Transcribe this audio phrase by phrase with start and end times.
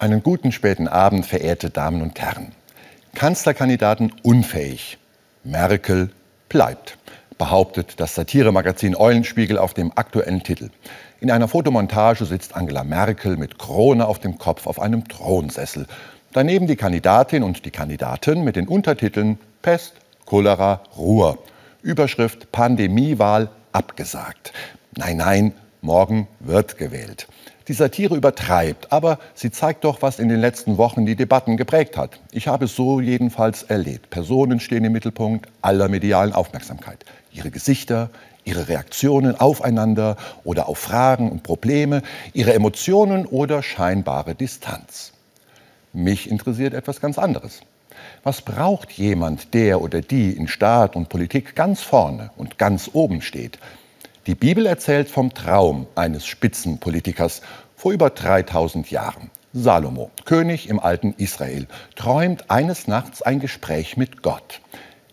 [0.00, 2.52] Einen guten späten Abend, verehrte Damen und Herren.
[3.16, 4.96] Kanzlerkandidaten unfähig.
[5.42, 6.10] Merkel
[6.48, 6.98] bleibt,
[7.36, 10.70] behauptet das Satiremagazin Eulenspiegel auf dem aktuellen Titel.
[11.20, 15.88] In einer Fotomontage sitzt Angela Merkel mit Krone auf dem Kopf auf einem Thronsessel.
[16.32, 19.94] Daneben die Kandidatin und die Kandidaten mit den Untertiteln Pest,
[20.26, 21.38] Cholera, Ruhr.
[21.82, 24.52] Überschrift Pandemiewahl abgesagt.
[24.96, 25.54] Nein, nein,
[25.88, 27.28] morgen wird gewählt.
[27.66, 31.96] Die Satire übertreibt, aber sie zeigt doch, was in den letzten Wochen die Debatten geprägt
[31.96, 32.20] hat.
[32.30, 34.10] Ich habe es so jedenfalls erlebt.
[34.10, 37.06] Personen stehen im Mittelpunkt aller medialen Aufmerksamkeit.
[37.32, 38.10] Ihre Gesichter,
[38.44, 42.02] ihre Reaktionen aufeinander oder auf Fragen und Probleme,
[42.34, 45.12] ihre Emotionen oder scheinbare Distanz.
[45.94, 47.62] Mich interessiert etwas ganz anderes.
[48.22, 53.22] Was braucht jemand, der oder die in Staat und Politik ganz vorne und ganz oben
[53.22, 53.58] steht?
[54.28, 57.40] Die Bibel erzählt vom Traum eines Spitzenpolitikers
[57.74, 59.30] vor über 3000 Jahren.
[59.54, 61.66] Salomo, König im alten Israel,
[61.96, 64.60] träumt eines Nachts ein Gespräch mit Gott.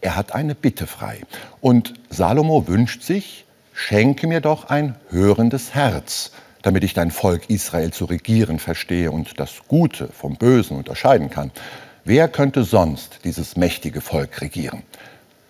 [0.00, 1.20] Er hat eine Bitte frei.
[1.60, 7.92] Und Salomo wünscht sich, schenke mir doch ein hörendes Herz, damit ich dein Volk Israel
[7.92, 11.52] zu regieren verstehe und das Gute vom Bösen unterscheiden kann.
[12.06, 14.84] Wer könnte sonst dieses mächtige Volk regieren?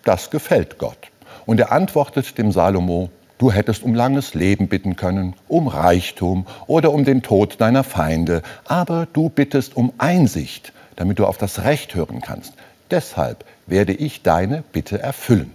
[0.03, 1.11] Das gefällt Gott.
[1.45, 3.09] Und er antwortet dem Salomo,
[3.43, 8.41] Du hättest um langes Leben bitten können, um Reichtum oder um den Tod deiner Feinde,
[8.63, 12.53] aber du bittest um Einsicht, damit du auf das Recht hören kannst.
[12.89, 15.51] Deshalb werde ich deine Bitte erfüllen.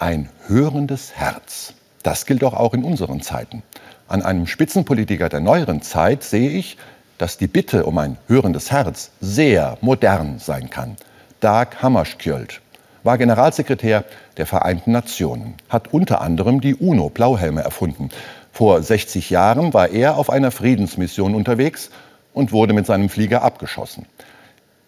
[0.00, 3.62] Ein hörendes Herz, das gilt doch auch in unseren Zeiten.
[4.08, 6.76] An einem Spitzenpolitiker der neueren Zeit sehe ich,
[7.18, 10.96] dass die Bitte um ein hörendes Herz sehr modern sein kann.
[11.38, 12.60] Dag Hammarskjöld,
[13.02, 14.04] war Generalsekretär
[14.36, 18.10] der Vereinten Nationen, hat unter anderem die UNO-Blauhelme erfunden.
[18.52, 21.90] Vor 60 Jahren war er auf einer Friedensmission unterwegs
[22.32, 24.06] und wurde mit seinem Flieger abgeschossen.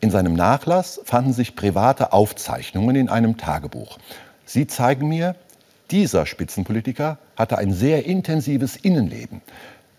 [0.01, 3.99] In seinem Nachlass fanden sich private Aufzeichnungen in einem Tagebuch.
[4.45, 5.37] Sie zeigen mir,
[5.91, 9.43] dieser Spitzenpolitiker hatte ein sehr intensives Innenleben.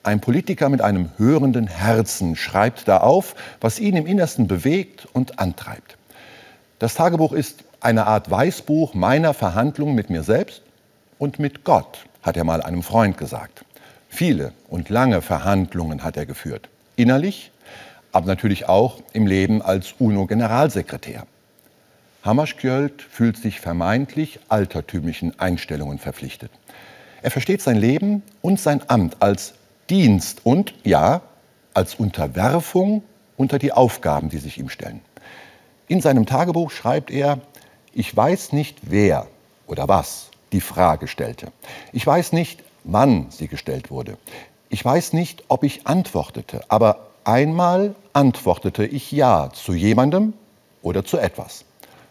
[0.03, 5.39] Ein Politiker mit einem hörenden Herzen schreibt da auf, was ihn im Innersten bewegt und
[5.39, 5.97] antreibt.
[6.79, 10.61] Das Tagebuch ist eine Art Weißbuch meiner Verhandlungen mit mir selbst
[11.17, 13.65] und mit Gott, hat er mal einem Freund gesagt.
[14.09, 16.69] Viele und lange Verhandlungen hat er geführt.
[16.95, 17.51] Innerlich,
[18.11, 21.25] aber natürlich auch im Leben als UNO-Generalsekretär.
[22.23, 26.51] Hammarskjöld fühlt sich vermeintlich altertümlichen Einstellungen verpflichtet.
[27.21, 29.55] Er versteht sein Leben und sein Amt als
[29.89, 31.21] Dienst und, ja,
[31.73, 33.03] als Unterwerfung
[33.35, 35.01] unter die Aufgaben, die sich ihm stellen.
[35.87, 37.39] In seinem Tagebuch schreibt er,
[37.93, 39.27] ich weiß nicht, wer
[39.67, 41.51] oder was die Frage stellte.
[41.91, 44.17] Ich weiß nicht, wann sie gestellt wurde.
[44.69, 50.33] Ich weiß nicht, ob ich antwortete, aber einmal antwortete ich ja zu jemandem
[50.81, 51.65] oder zu etwas.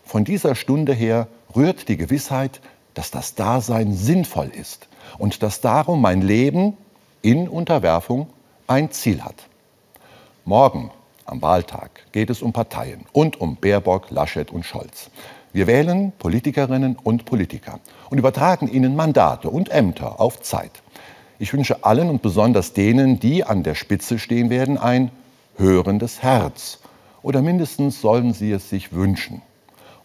[0.05, 2.61] Von dieser Stunde her rührt die Gewissheit,
[2.95, 4.89] dass das Dasein sinnvoll ist
[5.19, 6.77] und dass darum mein Leben
[7.23, 8.29] in Unterwerfung
[8.67, 9.47] ein Ziel hat.
[10.45, 10.91] Morgen,
[11.25, 15.11] am Wahltag, geht es um Parteien und um Baerbock, Laschet und Scholz.
[15.55, 20.71] Wir wählen Politikerinnen und Politiker und übertragen ihnen Mandate und Ämter auf Zeit.
[21.39, 25.11] Ich wünsche allen und besonders denen, die an der Spitze stehen werden, ein
[25.57, 26.79] hörendes Herz.
[27.23, 29.43] Oder mindestens sollen sie es sich wünschen.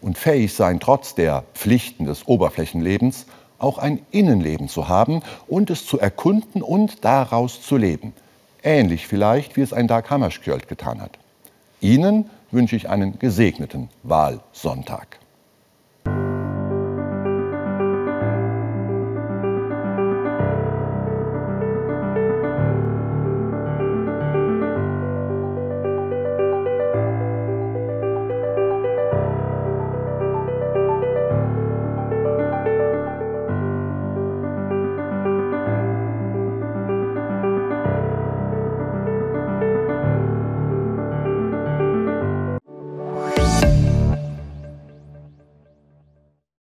[0.01, 3.25] Und fähig sein, trotz der Pflichten des Oberflächenlebens
[3.57, 8.13] auch ein Innenleben zu haben und es zu erkunden und daraus zu leben.
[8.63, 11.17] Ähnlich vielleicht, wie es ein Dag Hammarskjöld getan hat.
[11.79, 15.19] Ihnen wünsche ich einen gesegneten Wahlsonntag.